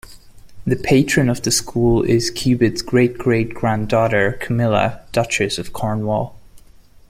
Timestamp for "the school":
1.43-2.01